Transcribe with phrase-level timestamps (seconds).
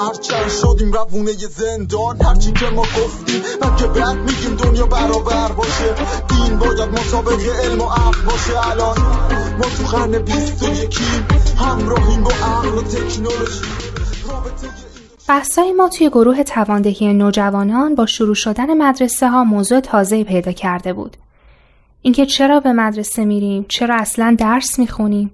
[0.00, 3.42] هرچند شدیم روونه زندان هرچی که ما گفتیم
[3.78, 5.94] که بعد میگیم دنیا برابر باشه
[6.28, 8.98] دین باید مسابقه علم و عقل باشه الان
[9.58, 11.26] ما تو قرن بیست و یکیم
[11.58, 13.64] همراهیم با عقل و تکنولوژی
[15.28, 20.92] بحثای ما توی گروه تواندهی نوجوانان با شروع شدن مدرسه ها موضوع تازه پیدا کرده
[20.92, 21.16] بود.
[22.02, 25.32] اینکه چرا به مدرسه میریم، چرا اصلا درس می‌خونیم.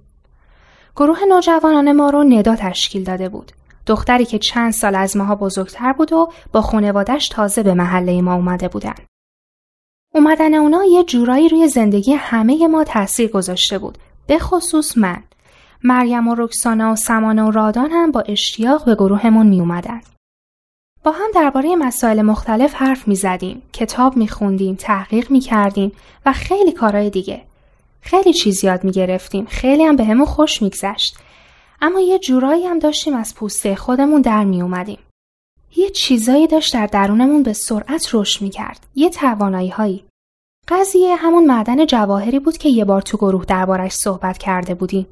[0.97, 3.53] گروه نوجوانان ما رو ندا تشکیل داده بود.
[3.87, 8.35] دختری که چند سال از ماها بزرگتر بود و با خانوادش تازه به محله ما
[8.35, 8.95] اومده بودن.
[10.15, 13.99] اومدن اونا یه جورایی روی زندگی همه ما تاثیر گذاشته بود.
[14.27, 15.23] به خصوص من.
[15.85, 20.01] مریم و رکسانا و سمانه و رادان هم با اشتیاق به گروهمون می اومدن.
[21.05, 25.93] با هم درباره مسائل مختلف حرف می زدیم، کتاب می خوندیم، تحقیق می کردیم
[26.27, 27.43] و خیلی کارهای دیگه.
[28.01, 31.17] خیلی چیز یاد می گرفتیم، خیلی هم به همون خوش می گذشت.
[31.81, 34.99] اما یه جورایی هم داشتیم از پوسته خودمون در می اومدیم.
[35.77, 38.87] یه چیزایی داشت در درونمون به سرعت رشد می کرد.
[38.95, 40.05] یه توانایی هایی.
[40.69, 45.07] قضیه همون معدن جواهری بود که یه بار تو گروه دربارش صحبت کرده بودیم.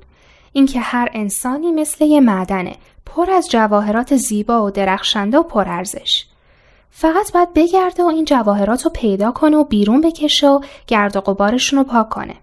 [0.53, 6.25] اینکه هر انسانی مثل یه معدنه پر از جواهرات زیبا و درخشنده و پرارزش.
[6.91, 11.21] فقط باید بگرده و این جواهرات رو پیدا کنه و بیرون بکشه و گرد و
[11.21, 12.37] غبارشون رو پاک کنه.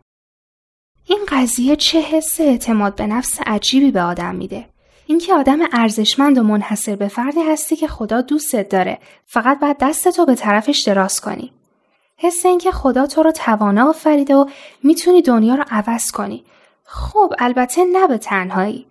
[1.11, 4.65] این قضیه چه حس اعتماد به نفس عجیبی به آدم میده.
[5.05, 10.25] اینکه آدم ارزشمند و منحصر به فردی هستی که خدا دوستت داره فقط باید دستتو
[10.25, 11.51] به طرفش دراز کنی.
[12.17, 14.45] حس اینکه خدا تو رو توانا آفریده و
[14.83, 16.43] می‌تونی دنیا رو عوض کنی.
[16.83, 18.87] خب البته نه به تنهایی.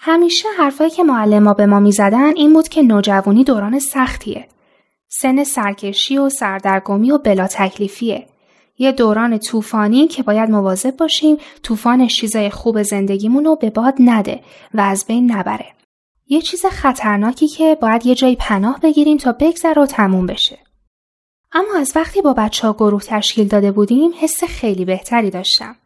[0.00, 4.48] همیشه حرفایی که معلم به ما می‌زدن این بود که نوجوانی دوران سختیه.
[5.08, 8.26] سن سرکشی و سردرگمی و بلا تکلیفیه.
[8.78, 14.40] یه دوران طوفانی که باید مواظب باشیم طوفانش چیزای خوب زندگیمون رو به باد نده
[14.74, 15.66] و از بین نبره.
[16.28, 20.58] یه چیز خطرناکی که باید یه جایی پناه بگیریم تا بگذره و تموم بشه.
[21.52, 25.76] اما از وقتی با بچه ها گروه تشکیل داده بودیم حس خیلی بهتری داشتم.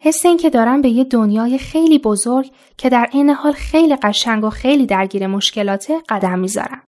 [0.00, 4.44] حس این که دارم به یه دنیای خیلی بزرگ که در این حال خیلی قشنگ
[4.44, 6.82] و خیلی درگیر مشکلاته قدم می‌ذارم.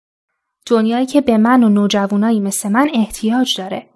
[0.67, 3.87] دنیایی که به من و نوجوانایی مثل من احتیاج داره.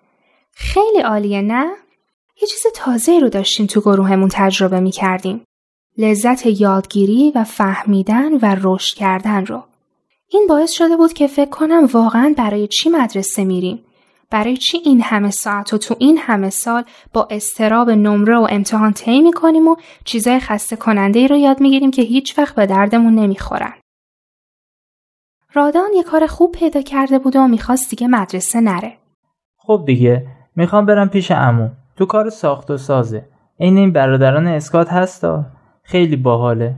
[0.54, 1.66] خیلی عالیه نه؟
[2.42, 5.44] یه چیز تازه رو داشتیم تو گروهمون تجربه می کردیم.
[5.98, 9.64] لذت یادگیری و فهمیدن و رشد کردن رو.
[10.28, 13.84] این باعث شده بود که فکر کنم واقعا برای چی مدرسه میریم
[14.30, 18.92] برای چی این همه ساعت و تو این همه سال با استراب نمره و امتحان
[18.92, 23.14] طی می‌کنیم و چیزای خسته کننده ای رو یاد می‌گیریم که هیچ وقت به دردمون
[23.14, 23.72] نمی‌خورن.
[25.52, 28.98] رادان یه کار خوب پیدا کرده بود و می‌خواست دیگه مدرسه نره.
[29.56, 30.26] خب دیگه
[30.56, 31.68] می‌خوام برم پیش امو.
[31.96, 33.24] تو کار ساخت و سازه.
[33.60, 35.44] عین این برادران اسکات هستا.
[35.82, 36.74] خیلی باحاله.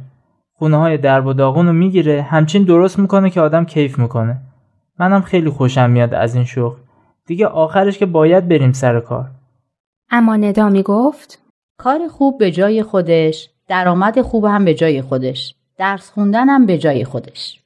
[0.52, 4.36] خونه های درب و داغون رو می‌گیره همچین درست می‌کنه که آدم کیف می‌کنه.
[4.98, 6.76] منم خیلی خوشم میاد از این شغل.
[7.26, 9.30] دیگه آخرش که باید بریم سر کار
[10.10, 11.38] اما ندا می گفت
[11.78, 16.78] کار خوب به جای خودش درآمد خوب هم به جای خودش درس خوندن هم به
[16.78, 17.60] جای خودش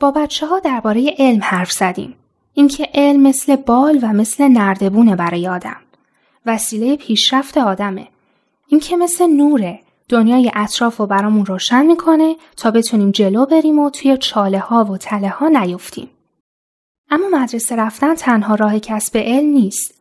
[0.00, 2.14] با بچه ها درباره علم حرف زدیم
[2.54, 5.76] اینکه علم مثل بال و مثل نردبونه برای آدم.
[6.46, 8.08] وسیله پیشرفت آدمه.
[8.68, 14.16] اینکه مثل نوره دنیای اطراف رو برامون روشن می‌کنه تا بتونیم جلو بریم و توی
[14.16, 16.10] چاله ها و تله ها نیفتیم.
[17.10, 19.94] اما مدرسه رفتن تنها راه کسب علم نیست.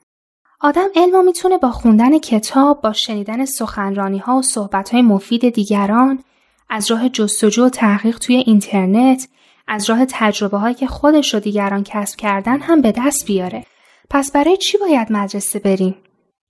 [0.59, 6.23] آدم علم می‌تونه با خوندن کتاب، با شنیدن سخنرانی ها و صحبت های مفید دیگران،
[6.69, 9.27] از راه جستجو و تحقیق توی اینترنت،
[9.67, 13.63] از راه تجربه هایی که خودش و دیگران کسب کردن هم به دست بیاره.
[14.09, 15.95] پس برای چی باید مدرسه بریم؟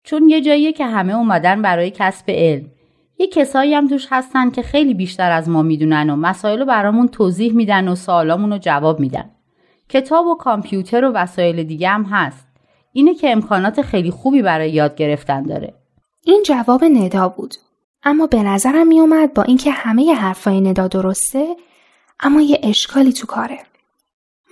[0.04, 2.66] چون یه جاییه که همه اومدن برای کسب علم.
[3.20, 7.08] یه کسایی هم توش هستن که خیلی بیشتر از ما می‌دونن و مسائل رو برامون
[7.08, 9.32] توضیح میدن و سوالامون رو جواب میدن.
[9.90, 12.48] کتاب و کامپیوتر و وسایل دیگه هم هست.
[12.94, 15.74] اینه که امکانات خیلی خوبی برای یاد گرفتن داره.
[16.26, 17.56] این جواب ندا بود.
[18.04, 21.56] اما به نظرم میومد با اینکه همه حرفای ندا درسته
[22.20, 23.60] اما یه اشکالی تو کاره.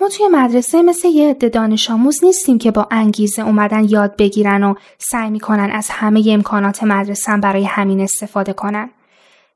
[0.02, 4.64] ما توی مدرسه مثل یه عده دانش آموز نیستیم که با انگیزه اومدن یاد بگیرن
[4.64, 8.90] و سعی می‌کنن از همه امکانات مدرسه برای همین استفاده کنن.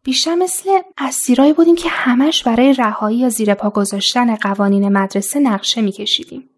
[0.03, 5.81] بیشتر مثل اسیرایی بودیم که همش برای رهایی یا زیر پا گذاشتن قوانین مدرسه نقشه
[5.81, 6.49] میکشیدیم.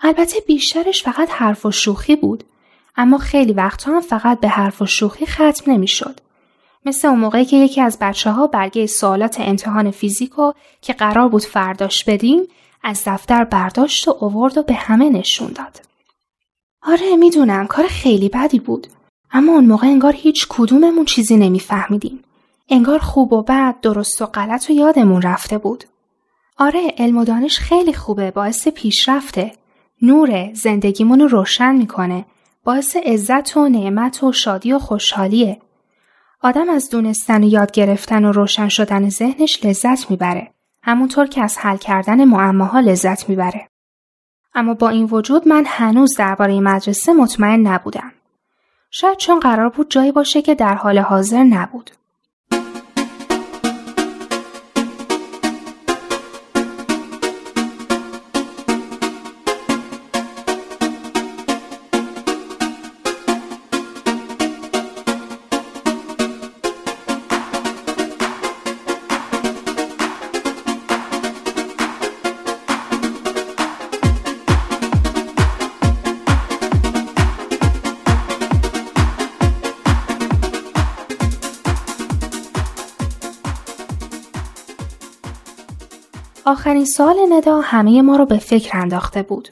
[0.00, 2.44] البته بیشترش فقط حرف و شوخی بود
[2.96, 6.20] اما خیلی وقتها هم فقط به حرف و شوخی ختم نمی‌شد.
[6.84, 11.42] مثل اون موقعی که یکی از بچه ها برگه سوالات امتحان فیزیکو که قرار بود
[11.42, 12.42] فرداش بدیم
[12.82, 15.80] از دفتر برداشت و اوورد و به همه نشون داد.
[16.82, 18.86] آره می‌دونم کار خیلی بدی بود.
[19.32, 22.24] اما اون موقع انگار هیچ کدوممون چیزی نمیفهمیدیم.
[22.68, 25.84] انگار خوب و بد درست و غلط و یادمون رفته بود.
[26.58, 29.52] آره علم و دانش خیلی خوبه باعث پیشرفته.
[30.02, 32.24] نور زندگیمون رو روشن می‌کنه.
[32.64, 35.60] باعث عزت و نعمت و شادی و خوشحالیه.
[36.44, 40.50] آدم از دونستن و یاد گرفتن و روشن شدن ذهنش لذت می‌بره.
[40.82, 43.68] همونطور که از حل کردن معماها لذت می‌بره.
[44.54, 48.12] اما با این وجود من هنوز درباره مدرسه مطمئن نبودم.
[48.90, 51.90] شاید چون قرار بود جایی باشه که در حال حاضر نبود.
[86.46, 89.48] آخرین سال ندا همه ما رو به فکر انداخته بود.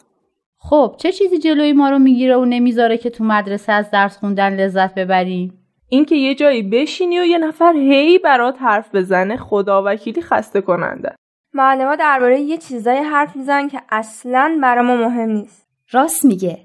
[0.58, 4.56] خب چه چیزی جلوی ما رو می‌گیره و نمی‌ذاره که تو مدرسه از درس خوندن
[4.56, 5.58] لذت ببریم؟
[5.88, 11.14] اینکه یه جایی بشینی و یه نفر هی برات حرف بزنه خدا وکیلی خسته کننده.
[11.54, 15.66] معلم‌ها درباره یه چیزای حرف می‌زنن که اصلا برای ما مهم نیست.
[15.90, 16.58] راست میگه.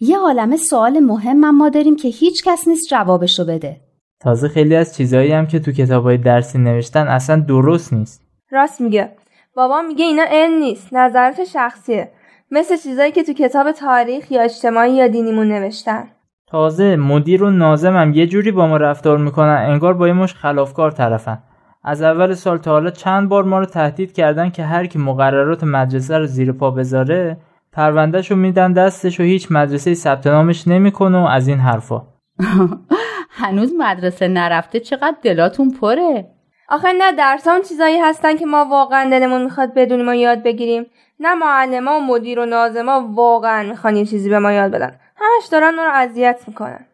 [0.00, 3.80] یه عالمه سوال مهم ما داریم که هیچ کس نیست جوابشو بده.
[4.20, 8.22] تازه خیلی از چیزایی هم که تو کتابای درسی نوشتن اصلا درست نیست.
[8.50, 9.10] راست میگه.
[9.56, 12.10] بابا میگه اینا علم نیست نظرات شخصیه.
[12.50, 16.04] مثل چیزایی که تو کتاب تاریخ یا اجتماعی یا دینیمون نوشتن.
[16.46, 20.90] تازه مدیر و نازمم یه جوری با ما رفتار می‌کنن انگار با یه مش خلافکار
[20.90, 21.38] طرفن.
[21.84, 25.64] از اول سال تا حالا چند بار ما رو تهدید کردن که هر کی مقررات
[25.64, 27.36] مدرسه رو زیر پا بذاره
[27.72, 32.02] پروندهش رو میدن دستش و هیچ مدرسه ثبت نامش نمی‌کنه و از این حرفا.
[33.42, 36.26] هنوز مدرسه نرفته چقدر دلاتون پره؟
[36.72, 40.86] آخه نه درسان چیزایی هستن که ما واقعا دلمون می‌خواد بدونیم و یاد بگیریم.
[41.20, 45.00] نه معلما و مدیر و نازما واقعا می‌خوان یه چیزی به ما یاد بدن.
[45.16, 46.86] همش دارن ما رو اذیت می‌کنن.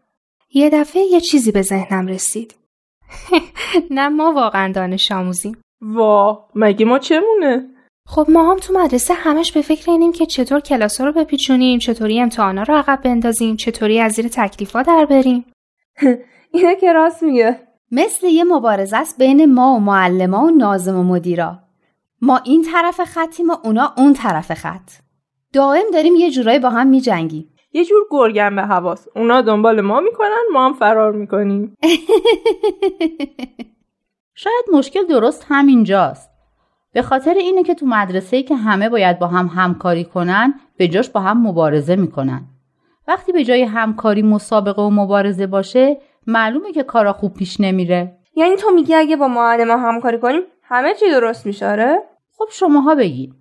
[0.54, 2.54] یه دفعه یه چیزی به ذهنم رسید.
[3.90, 5.62] نه ما واقعا دانش آموزیم.
[5.80, 7.66] وا مگه ما چمونه؟
[8.06, 12.20] خب ما هم تو مدرسه همش به فکر اینیم که چطور کلاس رو بپیچونیم چطوری
[12.20, 15.44] امتحانا رو عقب بندازیم چطوری از زیر تکلیفا در بریم.
[16.52, 17.67] اینه که راست میگه.
[17.90, 21.58] مثل یه مبارزه است بین ما و معلما و نازم و مدیرا.
[22.20, 24.90] ما این طرف خطیم و اونا اون طرف خط.
[25.52, 27.50] دائم داریم یه جورایی با هم میجنگیم.
[27.72, 29.08] یه جور گرگن به حواس.
[29.16, 31.76] اونا دنبال ما می‌کنن ما هم فرار می‌کنیم.
[34.34, 36.30] شاید مشکل درست همینجاست.
[36.92, 41.10] به خاطر اینه که تو مدرسه که همه باید با هم همکاری کنن به جاش
[41.10, 42.44] با هم مبارزه می‌کنن.
[43.08, 48.18] وقتی به جای همکاری مسابقه و مبارزه باشه معلومه که کارا خوب پیش نمیره.
[48.36, 51.98] یعنی تو میگی اگه با معلم همکاری کنیم همه چی درست میشه آره؟
[52.38, 53.34] خب شماها بگید.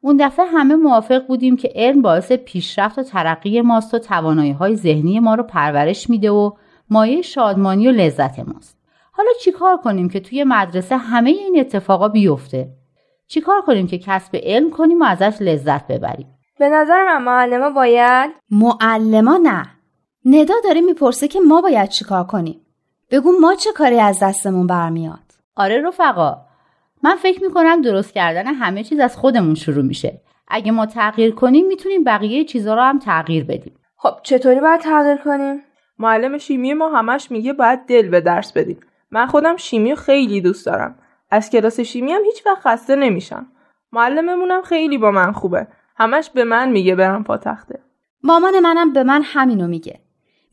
[0.00, 4.76] اون دفعه همه موافق بودیم که علم باعث پیشرفت و ترقی ماست و توانایی های
[4.76, 6.50] ذهنی ما رو پرورش میده و
[6.90, 8.78] مایه شادمانی و لذت ماست.
[9.12, 12.68] حالا چیکار کنیم که توی مدرسه همه این اتفاقا بیفته؟
[13.26, 16.26] چیکار کنیم که کسب علم کنیم و ازش لذت ببریم؟
[16.58, 19.73] به نظر من معلما باید معلما نه.
[20.24, 22.60] ندا داره می‌پرسه که ما باید چیکار کنیم.
[23.10, 25.18] بگو ما چه کاری از دستمون برمیاد.
[25.56, 26.36] آره رفقا
[27.02, 30.20] من فکر می‌کنم درست کردن همه چیز از خودمون شروع میشه.
[30.48, 33.74] اگه ما تغییر کنیم می‌تونیم بقیه چیزها رو هم تغییر بدیم.
[33.96, 35.60] خب چطوری باید تغییر کنیم؟
[35.98, 38.80] معلم شیمی ما همش میگه باید دل به درس بدیم.
[39.10, 40.98] من خودم شیمی خیلی دوست دارم.
[41.30, 43.46] از کلاس شیمی هم هیچ وقت خسته نمیشم.
[43.92, 45.66] معلممونم خیلی با من خوبه.
[45.96, 47.80] همش به من میگه برم پا تخته.
[48.22, 50.00] مامان منم به من همینو میگه.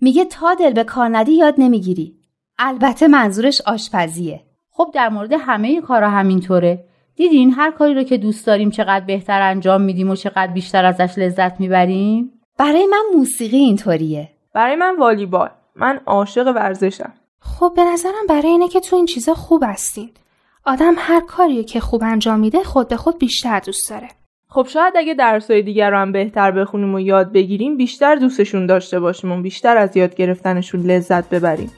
[0.01, 2.15] میگه تا دل به کار ندی یاد نمی‌گیری.
[2.59, 4.41] البته منظورش آشپزیه.
[4.71, 6.85] خب در مورد همه کارا همینطوره.
[7.15, 11.17] دیدین هر کاری رو که دوست داریم چقدر بهتر انجام میدیم و چقدر بیشتر ازش
[11.17, 14.29] لذت می‌بریم؟ برای من موسیقی اینطوریه.
[14.53, 15.49] برای من والیبال.
[15.75, 17.13] من عاشق ورزشم.
[17.39, 20.09] خب به نظرم برای اینه که تو این چیزا خوب هستین.
[20.65, 24.07] آدم هر کاری که خوب انجام میده خود به خود بیشتر دوست داره.
[24.53, 28.99] خب شاید اگه درسای دیگر رو هم بهتر بخونیم و یاد بگیریم بیشتر دوستشون داشته
[28.99, 31.71] باشیم و بیشتر از یاد گرفتنشون لذت ببریم.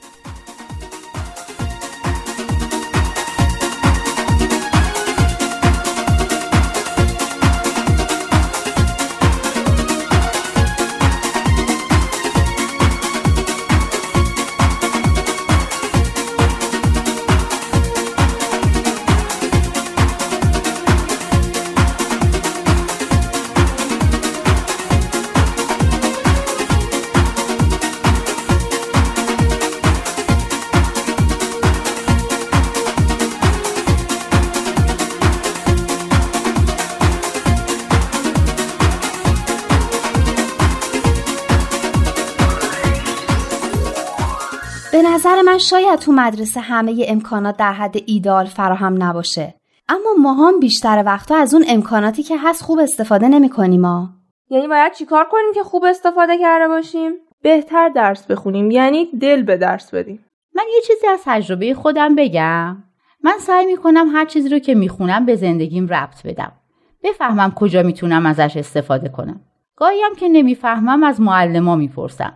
[45.14, 49.54] نظر من شاید تو مدرسه همه امکانات در حد ایدال فراهم نباشه.
[49.88, 54.08] اما ما هم بیشتر وقتا از اون امکاناتی که هست خوب استفاده نمی کنیم ما.
[54.50, 59.56] یعنی باید چیکار کنیم که خوب استفاده کرده باشیم؟ بهتر درس بخونیم یعنی دل به
[59.56, 60.24] درس بدیم.
[60.54, 62.76] من یه چیزی از تجربه خودم بگم.
[63.22, 66.52] من سعی می‌کنم هر چیزی رو که می‌خونم به زندگیم ربط بدم.
[67.02, 69.40] بفهمم کجا می‌تونم ازش استفاده کنم.
[69.76, 72.32] گاهی هم که نمی‌فهمم از معلما می‌پرسم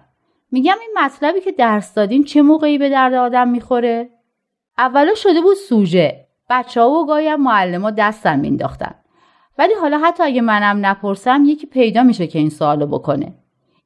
[0.51, 4.11] میگم این مطلبی که درس دادین چه موقعی به درد آدم می‌خوره؟
[4.79, 6.27] اولا شده بود سوژه.
[6.51, 8.95] بچه ها و گاهی هم معلما دستم مینداختن
[9.59, 13.35] ولی حالا حتی اگه منم نپرسم یکی پیدا میشه که این سوالو بکنه.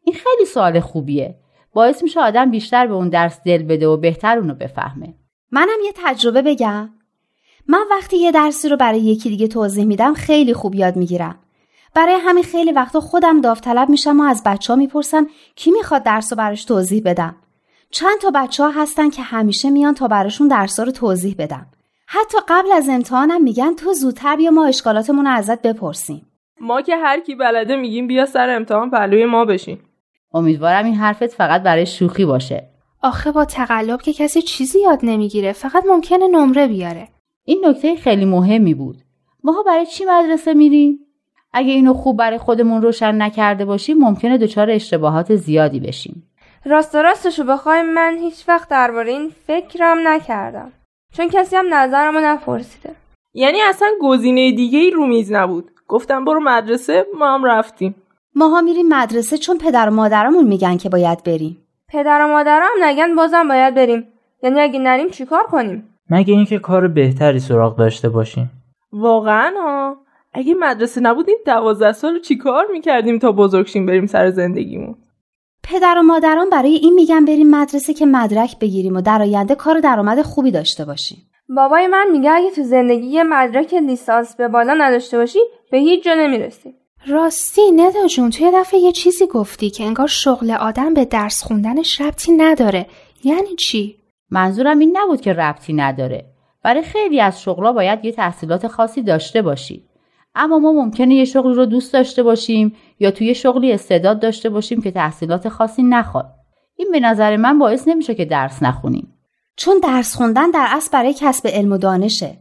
[0.05, 1.39] این خیلی سوال خوبیه.
[1.75, 5.15] باعث میشه آدم بیشتر به اون درس دل بده و بهتر اونو بفهمه.
[5.51, 6.91] منم یه تجربه بگم.
[7.69, 11.39] من وقتی یه درسی رو برای یکی دیگه توضیح میدم خیلی خوب یاد می‌گیرم.
[11.95, 16.33] برای همین خیلی وقتا خودم داوطلب میشم و از بچه ها می‌پرسم کی می‌خواد درس
[16.33, 17.37] رو براش توضیح بدم.
[17.91, 21.67] چند تا بچه ها هستن که همیشه میان تا براشون درس رو توضیح بدم.
[22.07, 26.27] حتی قبل از امتحانم میگن تو زودتر بیا ما اشکالاتمون رو ازت بپرسیم.
[26.61, 29.79] ما که هر کی بلده میگیم بیا سر امتحان پهلوی ما بشین.
[30.35, 32.69] امیدوارم این حرفت فقط برای شوخی باشه.
[33.03, 37.09] آخه با تقلب که کسی چیزی یاد نمی‌گیره فقط ممکنه نمره بیاره.
[37.45, 38.97] این نکته خیلی مهمی بود.
[39.45, 40.99] ماها برای چی مدرسه میریم؟
[41.53, 46.29] اگه اینو خوب برای خودمون روشن نکرده باشیم ممکنه دچار اشتباهات زیادی بشیم.
[46.65, 50.73] راست راستشو بخوای من هیچ وقت درباره این فکرم نکردم.
[51.13, 52.95] چون کسی هم نظرمو نپرسیده.
[53.35, 55.71] یعنی اصلا گزینه دیگه ای رو میز نبود.
[55.89, 57.95] گفتم برو مدرسه ما هم رفتیم.
[58.35, 61.59] ماها میریم مدرسه چون پدر و مادرمون میگن که باید بریم.
[61.89, 64.09] پدر و مادرم نگن بازم باید بریم.
[64.43, 68.51] یعنی اگه نریم چیکار کنیم؟ مگه اینکه کار بهتری سراغ داشته باشیم؟
[68.93, 69.97] واقعا ها.
[70.33, 74.95] اگه مدرسه نبودیم دوازده سال چیکار می‌کردیم تا بزرگشیم بریم سر زندگیمون؟
[75.63, 79.81] پدر و مادران برای این میگن بریم مدرسه که مدرک بگیریم و در آینده کار
[79.81, 81.19] درآمد خوبی داشته باشیم.
[81.49, 85.39] بابای من میگه اگه تو زندگی یه مدرک لیسانس به بالا نداشته باشی
[85.71, 86.75] به هیچ جا نمی‌رسی.
[87.07, 92.01] راستی ندا جون توی دفعه یه چیزی گفتی که انگار شغل آدم به درس خوندنش
[92.01, 92.87] ربطی نداره.
[93.25, 93.97] یعنی چی؟
[94.31, 96.25] منظورم این نبود که ربطی نداره.
[96.65, 99.92] برای خیلی از شغلا باید یه تحصیلات خاصی داشته باشی.
[100.35, 104.83] اما ما ممکنه یه شغل رو دوست داشته باشیم یا توی شغلی استعداد داشته باشیم
[104.83, 106.31] که تحصیلات خاصی نخواد.
[106.77, 109.15] این به نظر من باعث نمیشه که درس نخونیم.
[109.57, 112.39] چون درس خوندن در اصل برای کسب علم و دانشه.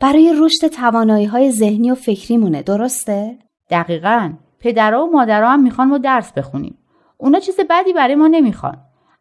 [0.00, 3.38] برای رشد توانایی های ذهنی و فکریمونه درسته؟
[3.70, 4.32] دقیقا.
[4.60, 6.78] پدرها و مادرها هم می‌خوان ما درس بخونیم.
[7.18, 8.76] اونا چیز بدی برای ما نمی‌خوان.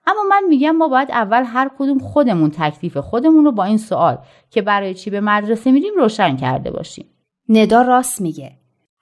[0.08, 4.18] اما من میگم ما باید اول هر کدوم خودمون تکلیف خودمون رو با این سوال
[4.50, 7.06] که برای چی به مدرسه میریم روشن کرده باشیم.
[7.50, 8.52] ندا راست میگه.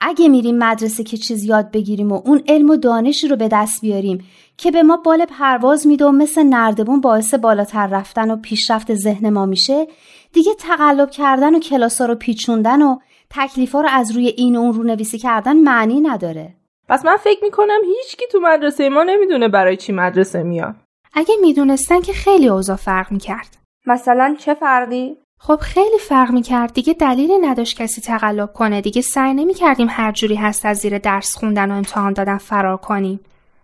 [0.02, 3.82] اگه میریم مدرسه که چیز یاد بگیریم و اون علم و دانشی رو به دست
[3.82, 4.26] بیاریم
[4.58, 9.30] که به ما بال پرواز میده و مثل نردبون باعث بالاتر رفتن و پیشرفت ذهن
[9.30, 9.88] ما میشه
[10.34, 12.98] دیگه تقلب کردن و کلاسا رو پیچوندن و
[13.30, 16.54] تکلیفا رو از روی این و اون رو نویسی کردن معنی نداره.
[16.90, 20.76] پس من فکر می‌کنم هیچکی تو مدرسه ما نمی‌دونه برای چی مدرسه میاد.
[21.14, 23.58] اگه می‌دونستن که خیلی اوضاع فرق می‌کرد.
[23.86, 26.74] مثلا چه فرقی؟ خب خیلی فرق می‌کرد.
[26.74, 28.82] دیگه دلیلی نداشت کسی تقلب کنه.
[28.82, 33.20] دیگه سعی نمی‌کردیم هر جوری هست از زیر درس خوندن و امتحان دادن فرار کنیم.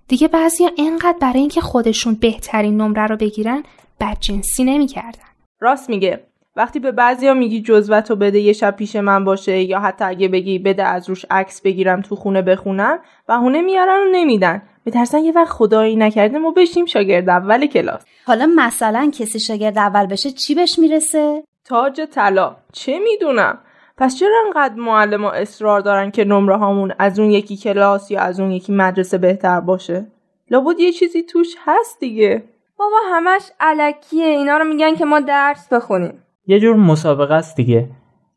[0.08, 3.64] دیگه بعضیا اینقدر برای اینکه خودشون بهترین نمره رو بگیرن
[4.00, 5.30] بدجنسی نمی‌کردن.
[5.60, 6.24] راست میگه.
[6.56, 10.60] وقتی به بعضیا میگی جزوتو بده یه شب پیش من باشه یا حتی اگه بگی
[10.60, 14.62] بده از روش عکس بگیرم تو خونه بخونم بهونه میارن و نمیدن.
[14.86, 18.02] میترسن یه وقت خدایی نکرده ما بشیم شاگرد اول کلاس.
[18.26, 22.56] حالا مثلا کسی شاگرد اول بشه چی بهش می‌رسه؟ تاج طلا.
[22.72, 23.58] چه می‌دونم؟
[23.98, 28.40] پس چرا انقدر معلم اصرار دارن که نمره هامون از اون یکی کلاس یا از
[28.40, 30.08] اون یکی مدرسه بهتر باشه؟
[30.50, 32.44] لابد یه چیزی توش هست دیگه.
[32.78, 34.26] بابا همش علکیه.
[34.26, 36.14] اینا رو میگن که ما درس بخونیم.
[36.48, 37.90] یه جور مسابقه است دیگه.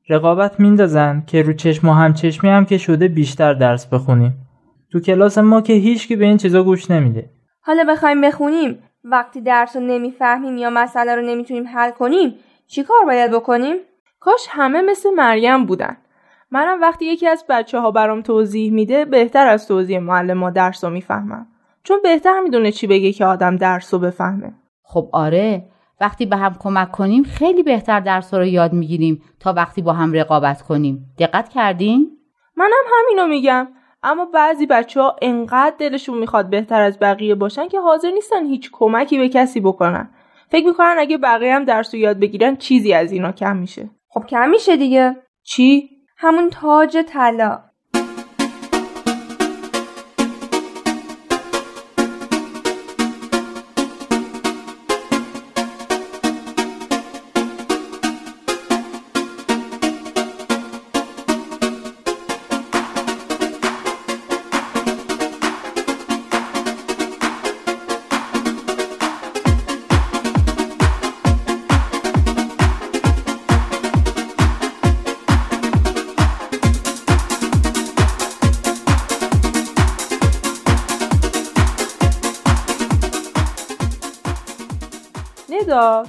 [0.09, 4.35] رقابت میندازن که رو چشم و هم چشمی هم که شده بیشتر درس بخونیم.
[4.93, 7.31] تو کلاس ما که هیچکی به این چیزا گوش نمیده.
[7.61, 8.79] حالا بخوایم بخونیم.
[9.05, 12.35] وقتی درس رو نمی‌فهمیم یا مسئله رو نمی‌تونیم حل کنیم
[12.67, 13.77] چیکار باید بکنیم؟
[14.21, 15.97] کاش همه مثل مریم بودن.
[16.51, 20.85] منم وقتی یکی از بچه ها برام توضیح میده بهتر از توضیح معلم ما درس
[20.85, 21.47] رو می‌فهمم.
[21.83, 24.55] چون بهتر می‌دونه چی بگه که آدم درس رو بفهمه.
[24.83, 25.65] خب آره
[26.01, 30.13] وقتی به هم کمک کنیم خیلی بهتر درس رو یاد می‌گیریم تا وقتی با هم
[30.13, 31.15] رقابت کنیم.
[31.19, 32.19] دقت کردین؟
[32.57, 33.69] منم همینو میگم.
[34.03, 38.71] اما بعضی بچه ها انقدر دلشون می‌خواد بهتر از بقیه باشن که حاضر نیستن هیچ
[38.73, 40.11] کمکی به کسی بکنن.
[40.55, 43.91] فکر می‌کنن اگه بقیه هم درس رو یاد بگیرن چیزی از اینا کم میشه.
[44.09, 45.17] خب کم میشه دیگه.
[45.43, 47.63] چی؟ همون تاج طلا.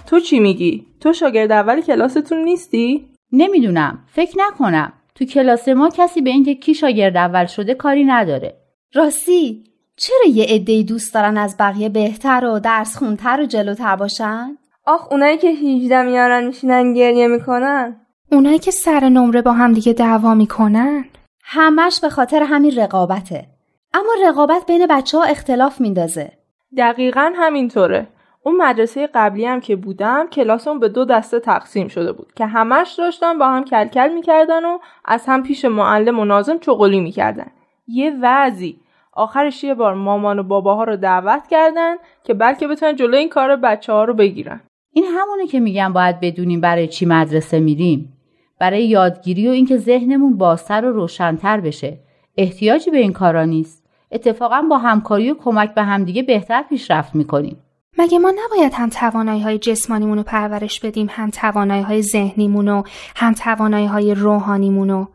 [0.08, 4.04] تو چی میگی؟ تو شاگرد اول کلاستون نیستی؟ نمی‌دونم.
[4.08, 4.94] فکر نکنم.
[5.16, 8.54] تو کلاس ما کسی به اینکه کی شاگرد اول شده کاری نداره.
[8.94, 9.64] راستی
[9.98, 15.12] چرا یه عدهای دوست دارن از بقیه بهتر و درس خونتر و جلوتر باشن؟ آخ
[15.12, 17.96] اونایی که 18 میارن میشینن گریه می‌کنن.
[18.32, 21.06] اونایی که سر نمره با هم دیگه دعوا می‌کنن؟
[21.44, 23.46] همش به خاطر همین رقابته.
[23.94, 26.32] اما رقابت بین بچه ها اختلاف میندازه.
[26.78, 28.08] دقیقا همینطوره.
[28.46, 32.96] اون مدرسه قبلی هم که بودم کلاسمون به دو دسته تقسیم شده بود که همش
[32.98, 37.48] داشتن با هم کلکل می‌کردن و از هم پیش معلم و نازم چغلی می‌کردن.
[37.88, 38.80] یه وضعی.
[39.14, 43.56] آخرش یه بار مامان و باباها رو دعوت کردن که بلکه بتونن جلو این کار
[43.56, 44.62] بچه ها رو بگیرن.
[44.94, 48.14] این همونه که میگم باید بدونیم برای چی مدرسه میریم.
[48.60, 52.00] برای یادگیری و اینکه ذهنمون بازتر و روشنتر بشه.
[52.38, 53.86] احتیاجی به این کارا نیست.
[54.12, 57.58] اتفاقا با همکاری و کمک به همدیگه بهتر پیشرفت می‌کنیم.
[57.98, 62.84] مگه ما نباید هم توانایی های جسمانیمون رو پرورش بدیم هم توانایی های ذهنیمون و
[63.16, 65.08] هم توانایی های روحانیمون رو؟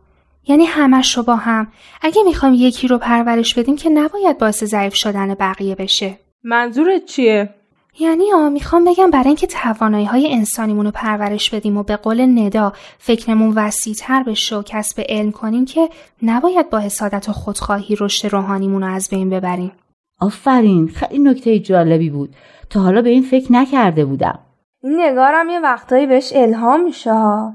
[0.49, 1.69] یعنی همش رو با هم.
[2.03, 6.19] اگه می‌خوایم یکی رو پرورش بدیم که نباید باعث ضعیف شدن بقیه بشه.
[6.45, 7.55] منظورت چیه؟
[8.01, 12.21] یعنی آ می‌خوام بگم برای اینکه توانایی های انسانیمون رو پرورش بدیم و به قول
[12.39, 15.89] ندا فکرمون وسیع تر بشه و کسب علم کنیم که
[16.23, 19.73] نباید با حسادت و خودخواهی رشد روحانیمون رو از بین ببریم.
[20.21, 22.35] آفرین خیلی نکته جالبی بود.
[22.71, 24.39] تا حالا به این فکر نکرده بودم.
[24.83, 27.55] این نگارم یه وقتایی بهش الهام میشه ها.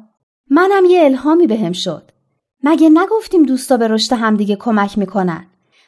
[0.49, 2.11] منم یه الهامی بهم شد.
[2.63, 5.45] مگه نگفتیم دوستا به رشد همدیگه کمک می‌کنن؟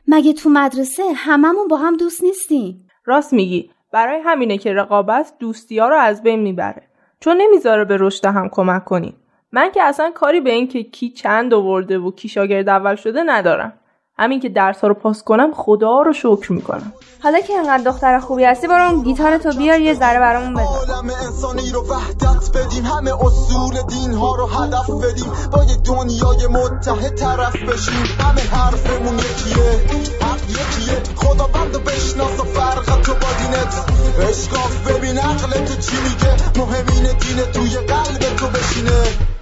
[0.08, 3.72] مگه تو مدرسه هممون با هم دوست نیستیم؟ راست میگی.
[3.94, 6.84] برای همینه که رقابت دوستی ها رو از بین می‌بره.
[7.20, 9.16] چون نمی‌ذاره به رشد هم کمک کنیم.
[9.52, 13.24] من که اصلا کاری به این که کی چند آورده و کی شاگرد اول شده
[13.24, 13.74] ندارم.
[14.20, 16.94] همین که درس ها رو پاس کنم خدا رو شکر می‌کنم.
[17.24, 20.64] حالا که انقدر دختر خوبی هستی برو اون گیتار تو بیار یه ذره برامون بزن.
[20.64, 26.48] عالم انسانی رو وحدت بدیم همه اصول دین ها رو هدف بدیم با یه دنیای
[26.48, 28.06] متحد طرف بشیم.
[28.20, 29.72] همه حرفمون یکیه
[30.22, 31.16] حق یکیه.
[31.16, 33.74] خدا بند بشناس و فرق تو با دینت.
[34.30, 39.37] اشکاف ببین عقل تو چی میگه؟ مهمین دین توی قلب تو بشینه.